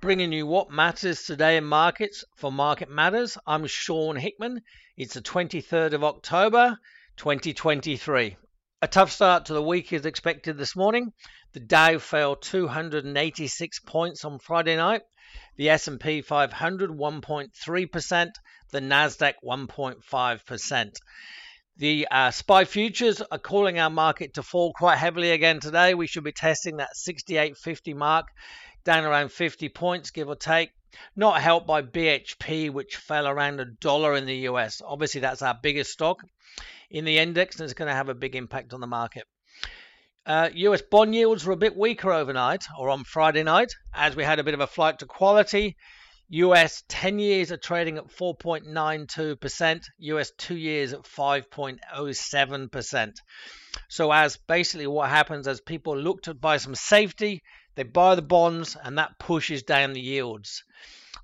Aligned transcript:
bringing 0.00 0.30
you 0.30 0.46
what 0.46 0.70
matters 0.70 1.24
today 1.24 1.56
in 1.56 1.64
markets 1.64 2.24
for 2.36 2.52
Market 2.52 2.88
Matters. 2.88 3.36
I'm 3.44 3.66
Sean 3.66 4.14
Hickman. 4.14 4.62
It's 4.96 5.14
the 5.14 5.20
23rd 5.20 5.94
of 5.94 6.04
October, 6.04 6.78
2023. 7.16 8.36
A 8.80 8.86
tough 8.88 9.10
start 9.10 9.46
to 9.46 9.54
the 9.54 9.62
week 9.62 9.92
is 9.92 10.06
expected 10.06 10.56
this 10.56 10.76
morning. 10.76 11.12
The 11.52 11.58
Dow 11.58 11.98
fell 11.98 12.36
286 12.36 13.80
points 13.80 14.24
on 14.24 14.38
Friday 14.38 14.76
night. 14.76 15.02
The 15.56 15.70
S&P 15.70 16.22
500 16.22 16.90
1.3%, 16.90 18.30
the 18.70 18.80
Nasdaq 18.80 19.34
1.5%. 19.44 20.92
The 21.78 22.08
uh, 22.10 22.32
SPI 22.32 22.64
futures 22.64 23.22
are 23.22 23.38
calling 23.38 23.78
our 23.78 23.88
market 23.88 24.34
to 24.34 24.42
fall 24.42 24.72
quite 24.72 24.98
heavily 24.98 25.30
again 25.30 25.60
today. 25.60 25.94
We 25.94 26.08
should 26.08 26.24
be 26.24 26.32
testing 26.32 26.78
that 26.78 26.90
68.50 27.08 27.94
mark 27.94 28.26
down 28.82 29.04
around 29.04 29.30
50 29.30 29.68
points, 29.68 30.10
give 30.10 30.28
or 30.28 30.34
take. 30.34 30.70
Not 31.14 31.40
helped 31.40 31.68
by 31.68 31.82
BHP, 31.82 32.72
which 32.72 32.96
fell 32.96 33.28
around 33.28 33.60
a 33.60 33.64
dollar 33.64 34.16
in 34.16 34.26
the 34.26 34.48
US. 34.48 34.82
Obviously, 34.84 35.20
that's 35.20 35.40
our 35.40 35.56
biggest 35.62 35.92
stock 35.92 36.18
in 36.90 37.04
the 37.04 37.18
index, 37.18 37.56
and 37.56 37.64
it's 37.64 37.74
going 37.74 37.88
to 37.88 37.94
have 37.94 38.08
a 38.08 38.14
big 38.14 38.34
impact 38.34 38.72
on 38.72 38.80
the 38.80 38.88
market. 38.88 39.22
Uh, 40.26 40.50
US 40.52 40.82
bond 40.82 41.14
yields 41.14 41.46
were 41.46 41.52
a 41.52 41.56
bit 41.56 41.76
weaker 41.76 42.12
overnight 42.12 42.64
or 42.76 42.90
on 42.90 43.04
Friday 43.04 43.44
night 43.44 43.72
as 43.94 44.16
we 44.16 44.24
had 44.24 44.40
a 44.40 44.44
bit 44.44 44.54
of 44.54 44.60
a 44.60 44.66
flight 44.66 44.98
to 44.98 45.06
quality. 45.06 45.76
US 46.30 46.84
10 46.88 47.18
years 47.18 47.50
are 47.50 47.56
trading 47.56 47.96
at 47.96 48.08
4.92%, 48.08 49.84
US 49.98 50.30
2 50.32 50.56
years 50.56 50.92
at 50.92 51.04
5.07%. 51.04 53.22
So, 53.88 54.12
as 54.12 54.36
basically 54.36 54.86
what 54.86 55.08
happens 55.08 55.48
as 55.48 55.62
people 55.62 55.96
look 55.96 56.24
to 56.24 56.34
buy 56.34 56.58
some 56.58 56.74
safety, 56.74 57.42
they 57.76 57.82
buy 57.82 58.14
the 58.14 58.20
bonds 58.20 58.76
and 58.82 58.98
that 58.98 59.18
pushes 59.18 59.62
down 59.62 59.94
the 59.94 60.02
yields. 60.02 60.64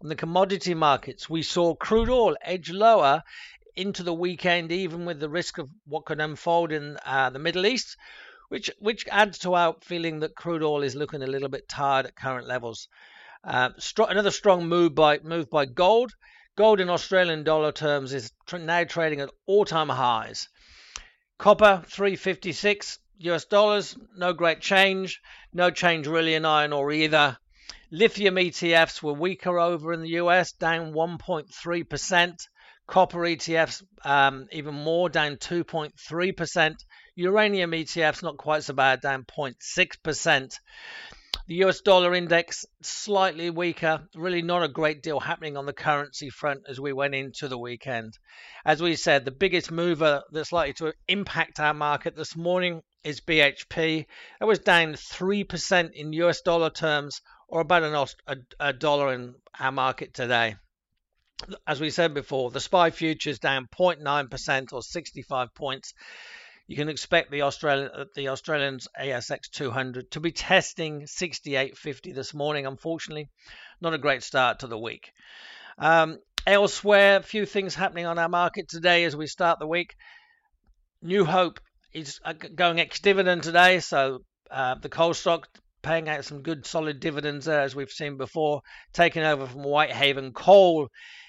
On 0.01 0.09
the 0.09 0.17
commodity 0.17 0.73
markets, 0.73 1.29
we 1.29 1.43
saw 1.43 1.75
crude 1.75 2.09
oil 2.09 2.35
edge 2.41 2.71
lower 2.71 3.23
into 3.77 4.05
the 4.05 4.15
weekend, 4.15 4.73
even 4.73 5.05
with 5.05 5.21
the 5.21 5.29
risk 5.29 5.59
of 5.59 5.68
what 5.85 6.07
could 6.07 6.21
unfold 6.21 6.73
in 6.73 6.96
uh, 7.05 7.29
the 7.29 7.39
Middle 7.39 7.66
East, 7.66 7.99
which 8.49 8.71
which 8.79 9.07
adds 9.09 9.39
to 9.41 9.52
our 9.52 9.77
feeling 9.83 10.21
that 10.21 10.35
crude 10.35 10.63
oil 10.63 10.83
is 10.83 10.95
looking 10.95 11.23
a 11.23 11.27
little 11.27 11.51
bit 11.51 11.68
tired 11.68 12.07
at 12.07 12.16
current 12.16 12.46
levels. 12.46 12.89
Uh, 13.45 13.70
another 13.98 14.30
strong 14.30 14.66
move 14.66 14.95
by 14.95 15.18
move 15.18 15.50
by 15.50 15.66
gold. 15.66 16.14
Gold 16.56 16.80
in 16.80 16.88
Australian 16.88 17.45
dollar 17.45 17.73
terms 17.73 18.14
is 18.14 18.32
tr- 18.46 18.56
now 18.56 18.84
trading 18.84 19.20
at 19.20 19.30
all-time 19.45 19.90
highs. 19.90 20.48
Copper 21.37 21.82
356 21.87 22.98
US 23.18 23.45
dollars, 23.45 23.96
no 24.16 24.32
great 24.32 24.60
change. 24.60 25.20
No 25.52 25.70
change 25.70 26.06
really 26.06 26.34
in 26.34 26.45
iron 26.46 26.72
ore 26.72 26.90
either. 26.90 27.37
Lithium 27.90 28.37
ETFs 28.37 29.02
were 29.02 29.12
weaker 29.12 29.59
over 29.59 29.92
in 29.92 30.00
the 30.00 30.16
US, 30.20 30.52
down 30.52 30.95
1.3%. 30.95 32.48
Copper 32.87 33.18
ETFs 33.18 33.82
um, 34.04 34.48
even 34.52 34.74
more, 34.74 35.09
down 35.09 35.37
2.3%. 35.37 36.76
Uranium 37.16 37.70
ETFs 37.72 38.22
not 38.22 38.37
quite 38.37 38.65
so 38.65 38.74
bad, 38.74 39.00
down 39.00 39.24
0.6%. 39.24 40.59
The 41.46 41.56
US 41.56 41.82
dollar 41.82 42.14
index 42.14 42.64
slightly 42.80 43.50
weaker, 43.50 44.09
really 44.14 44.40
not 44.40 44.62
a 44.62 44.68
great 44.68 45.02
deal 45.02 45.20
happening 45.20 45.59
on 45.59 45.66
the 45.66 45.74
currency 45.74 46.30
front 46.30 46.62
as 46.66 46.80
we 46.80 46.95
went 46.95 47.14
into 47.14 47.48
the 47.48 47.59
weekend. 47.59 48.18
As 48.64 48.80
we 48.80 48.96
said, 48.96 49.26
the 49.26 49.30
biggest 49.30 49.70
mover 49.70 50.22
that's 50.32 50.52
likely 50.52 50.72
to 50.74 50.95
impact 51.06 51.60
our 51.60 51.74
market 51.74 52.16
this 52.16 52.34
morning 52.34 52.82
is 53.02 53.20
BHP. 53.20 54.06
It 54.40 54.45
was 54.45 54.60
down 54.60 54.95
3% 54.95 55.92
in 55.92 56.15
US 56.15 56.40
dollar 56.40 56.70
terms, 56.70 57.20
or 57.46 57.60
about 57.60 57.82
an, 57.82 58.06
a, 58.26 58.37
a 58.68 58.72
dollar 58.72 59.12
in 59.12 59.34
our 59.60 59.72
market 59.72 60.15
today. 60.15 60.56
As 61.66 61.78
we 61.78 61.90
said 61.90 62.15
before, 62.15 62.52
the 62.52 62.60
SPI 62.60 62.88
futures 62.88 63.38
down 63.38 63.66
0.9% 63.66 64.72
or 64.72 64.82
65 64.82 65.54
points 65.54 65.93
you 66.67 66.77
can 66.77 66.89
expect 66.89 67.31
the 67.31 67.43
Australian 67.43 67.91
uh, 67.95 68.05
the 68.15 68.29
Australians 68.29 68.89
ASX 68.99 69.51
200 69.51 70.11
to 70.13 70.21
be 70.21 70.33
testing 70.33 71.03
68.50 71.03 72.15
this 72.15 72.33
morning. 72.33 72.67
Unfortunately, 72.67 73.29
not 73.81 73.95
a 73.95 73.99
great 73.99 74.23
start 74.23 74.61
to 74.61 74.67
the 74.67 74.79
week. 74.79 75.13
Um, 75.79 76.19
elsewhere, 76.47 77.19
a 77.19 77.23
few 77.23 77.45
things 77.45 77.75
happening 77.75 78.07
on 78.07 78.19
our 78.19 78.29
market 78.29 78.69
today 78.69 79.05
as 79.05 79.15
we 79.15 79.27
start 79.27 79.59
the 79.59 79.67
week. 79.67 79.95
New 81.03 81.25
Hope 81.25 81.61
is 81.93 82.19
uh, 82.25 82.33
going 82.33 82.81
ex-dividend 82.81 83.43
today, 83.43 83.81
so 83.81 84.21
uh, 84.51 84.77
the 84.77 84.89
coal 84.89 85.13
stock 85.13 85.47
paying 85.83 86.09
out 86.09 86.25
some 86.25 86.41
good 86.41 86.65
solid 86.65 86.99
dividends 86.99 87.45
there 87.45 87.61
as 87.61 87.77
we've 87.77 87.91
seen 87.91 88.17
before. 88.17 88.63
Taking 88.95 89.23
over 89.23 89.47
from 89.47 89.65
Whitehaven 89.65 90.33
Coal 90.33 90.89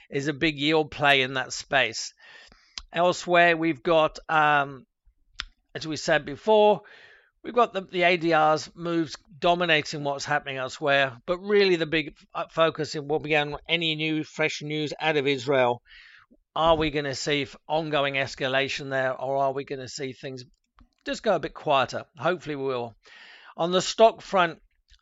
is 0.10 0.30
a 0.30 0.34
big 0.34 0.58
yield 0.58 0.92
play 0.92 1.24
in 1.24 1.34
that 1.34 1.52
space. 1.52 2.14
Elsewhere, 2.94 3.58
we've 3.58 3.84
got 3.84 4.18
um, 4.30 4.86
as 5.76 5.86
we 5.86 5.98
said 5.98 6.26
before, 6.26 6.82
we've 7.44 7.54
got 7.54 7.74
the, 7.74 7.82
the 7.82 8.02
ADR's 8.02 8.72
moves 8.76 9.18
dominating 9.40 10.06
what's 10.06 10.24
happening 10.24 10.56
elsewhere, 10.56 11.18
but 11.28 11.38
really 11.40 11.76
the 11.76 11.86
big 11.86 12.16
focus 12.50 12.96
is 12.96 13.02
will 13.02 13.20
be 13.20 13.36
on 13.36 13.58
any 13.68 13.96
new 13.96 14.24
fresh 14.24 14.62
news 14.62 14.94
out 15.02 15.18
of 15.18 15.28
Israel. 15.28 15.82
Are 16.56 16.78
we 16.78 16.90
going 16.92 17.06
to 17.06 17.14
see 17.14 17.46
ongoing 17.68 18.14
escalation 18.14 18.90
there, 18.90 19.14
or 19.14 19.36
are 19.36 19.52
we 19.52 19.66
going 19.66 19.82
to 19.82 19.90
see 19.90 20.14
things 20.14 20.46
just 21.06 21.22
go 21.22 21.36
a 21.36 21.40
bit 21.40 21.54
quieter? 21.54 22.06
Hopefully, 22.18 22.56
we 22.56 22.64
will. 22.64 22.96
On 23.58 23.74
the 23.74 23.82
stock 23.82 24.22
front, 24.22 24.60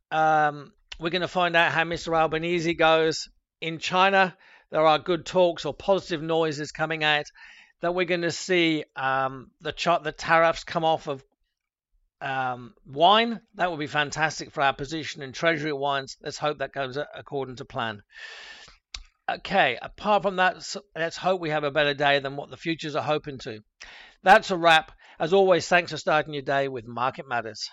um, 0.10 0.74
we're 1.00 1.12
going 1.12 1.22
to 1.22 1.28
find 1.28 1.56
out 1.56 1.72
how 1.72 1.84
Mr. 1.84 2.18
Albanese 2.18 2.74
goes 2.74 3.30
in 3.62 3.78
China. 3.78 4.36
There 4.72 4.86
are 4.86 4.98
good 4.98 5.28
talks 5.28 5.66
or 5.66 5.74
positive 5.76 6.24
noises 6.24 6.72
coming 6.72 7.04
out 7.04 7.26
that 7.84 7.94
we're 7.94 8.06
going 8.06 8.22
to 8.22 8.32
see 8.32 8.86
um, 8.96 9.52
the 9.60 9.74
chart, 9.74 10.06
the 10.06 10.14
tariffs 10.14 10.64
come 10.64 10.86
off 10.86 11.10
of 11.10 11.22
um, 12.22 12.74
wine. 12.86 13.42
That 13.56 13.70
would 13.70 13.80
be 13.80 13.88
fantastic 13.88 14.52
for 14.52 14.62
our 14.62 14.72
position 14.72 15.22
in 15.22 15.34
Treasury 15.34 15.74
wines. 15.74 16.16
Let's 16.24 16.38
hope 16.38 16.60
that 16.60 16.72
goes 16.72 16.98
according 17.14 17.58
to 17.58 17.66
plan. 17.66 18.02
Okay, 19.30 19.78
apart 19.82 20.24
from 20.24 20.38
that, 20.38 20.66
let's 20.96 21.18
hope 21.18 21.42
we 21.42 21.50
have 21.50 21.66
a 21.66 21.72
better 21.72 21.94
day 21.94 22.20
than 22.20 22.38
what 22.38 22.50
the 22.50 22.56
futures 22.56 22.96
are 22.96 23.04
hoping 23.04 23.38
to. 23.40 23.60
That's 24.24 24.52
a 24.52 24.56
wrap. 24.56 24.94
As 25.20 25.34
always, 25.34 25.68
thanks 25.68 25.92
for 25.92 25.98
starting 25.98 26.34
your 26.34 26.42
day 26.42 26.70
with 26.70 26.88
Market 26.88 27.28
Matters. 27.28 27.70